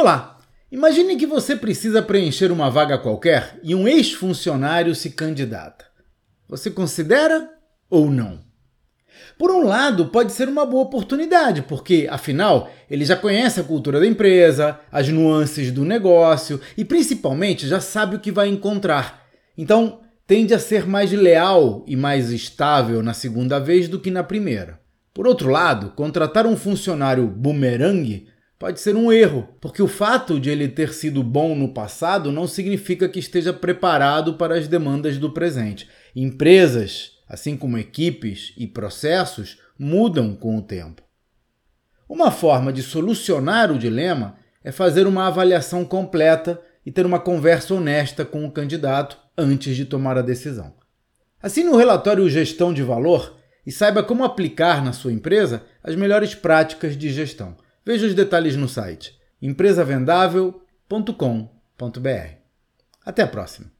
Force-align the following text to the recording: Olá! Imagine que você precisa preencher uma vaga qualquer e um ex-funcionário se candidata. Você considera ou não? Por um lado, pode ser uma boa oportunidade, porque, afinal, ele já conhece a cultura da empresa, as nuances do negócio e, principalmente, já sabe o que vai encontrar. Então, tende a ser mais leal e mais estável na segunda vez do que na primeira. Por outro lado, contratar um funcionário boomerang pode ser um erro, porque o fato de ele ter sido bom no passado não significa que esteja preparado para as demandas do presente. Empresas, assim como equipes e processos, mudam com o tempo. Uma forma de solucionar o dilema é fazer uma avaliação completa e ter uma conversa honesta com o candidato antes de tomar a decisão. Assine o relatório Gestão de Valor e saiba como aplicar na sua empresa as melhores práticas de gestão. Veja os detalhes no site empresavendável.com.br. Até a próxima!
Olá! 0.00 0.38
Imagine 0.72 1.14
que 1.14 1.26
você 1.26 1.54
precisa 1.54 2.00
preencher 2.00 2.50
uma 2.50 2.70
vaga 2.70 2.96
qualquer 2.96 3.60
e 3.62 3.74
um 3.74 3.86
ex-funcionário 3.86 4.94
se 4.94 5.10
candidata. 5.10 5.84
Você 6.48 6.70
considera 6.70 7.50
ou 7.90 8.10
não? 8.10 8.40
Por 9.38 9.50
um 9.50 9.62
lado, 9.62 10.06
pode 10.06 10.32
ser 10.32 10.48
uma 10.48 10.64
boa 10.64 10.84
oportunidade, 10.84 11.60
porque, 11.60 12.08
afinal, 12.10 12.70
ele 12.90 13.04
já 13.04 13.14
conhece 13.14 13.60
a 13.60 13.62
cultura 13.62 14.00
da 14.00 14.06
empresa, 14.06 14.80
as 14.90 15.06
nuances 15.10 15.70
do 15.70 15.84
negócio 15.84 16.58
e, 16.78 16.82
principalmente, 16.82 17.68
já 17.68 17.78
sabe 17.78 18.16
o 18.16 18.20
que 18.20 18.32
vai 18.32 18.48
encontrar. 18.48 19.26
Então, 19.54 20.00
tende 20.26 20.54
a 20.54 20.58
ser 20.58 20.86
mais 20.86 21.12
leal 21.12 21.84
e 21.86 21.94
mais 21.94 22.30
estável 22.30 23.02
na 23.02 23.12
segunda 23.12 23.58
vez 23.58 23.86
do 23.86 24.00
que 24.00 24.10
na 24.10 24.24
primeira. 24.24 24.80
Por 25.12 25.26
outro 25.26 25.50
lado, 25.50 25.90
contratar 25.90 26.46
um 26.46 26.56
funcionário 26.56 27.26
boomerang 27.26 28.26
pode 28.60 28.78
ser 28.78 28.94
um 28.94 29.10
erro, 29.10 29.48
porque 29.58 29.82
o 29.82 29.88
fato 29.88 30.38
de 30.38 30.50
ele 30.50 30.68
ter 30.68 30.92
sido 30.92 31.22
bom 31.22 31.56
no 31.56 31.72
passado 31.72 32.30
não 32.30 32.46
significa 32.46 33.08
que 33.08 33.18
esteja 33.18 33.54
preparado 33.54 34.34
para 34.34 34.54
as 34.54 34.68
demandas 34.68 35.16
do 35.16 35.32
presente. 35.32 35.88
Empresas, 36.14 37.12
assim 37.26 37.56
como 37.56 37.78
equipes 37.78 38.52
e 38.58 38.66
processos, 38.66 39.58
mudam 39.78 40.36
com 40.36 40.58
o 40.58 40.62
tempo. 40.62 41.02
Uma 42.06 42.30
forma 42.30 42.70
de 42.70 42.82
solucionar 42.82 43.72
o 43.72 43.78
dilema 43.78 44.36
é 44.62 44.70
fazer 44.70 45.06
uma 45.06 45.28
avaliação 45.28 45.82
completa 45.82 46.60
e 46.84 46.92
ter 46.92 47.06
uma 47.06 47.18
conversa 47.18 47.72
honesta 47.72 48.26
com 48.26 48.44
o 48.44 48.52
candidato 48.52 49.16
antes 49.38 49.74
de 49.74 49.86
tomar 49.86 50.18
a 50.18 50.22
decisão. 50.22 50.74
Assine 51.42 51.70
o 51.70 51.76
relatório 51.76 52.28
Gestão 52.28 52.74
de 52.74 52.82
Valor 52.82 53.38
e 53.64 53.72
saiba 53.72 54.02
como 54.02 54.22
aplicar 54.22 54.84
na 54.84 54.92
sua 54.92 55.14
empresa 55.14 55.64
as 55.82 55.96
melhores 55.96 56.34
práticas 56.34 56.94
de 56.94 57.08
gestão. 57.10 57.56
Veja 57.84 58.06
os 58.06 58.14
detalhes 58.14 58.56
no 58.56 58.68
site 58.68 59.18
empresavendável.com.br. 59.42 62.34
Até 63.04 63.22
a 63.22 63.26
próxima! 63.26 63.72